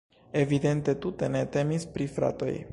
Evidente 0.43 0.95
tute 1.05 1.31
ne 1.37 1.45
temis 1.57 1.87
pri 1.99 2.13
fratoj. 2.19 2.55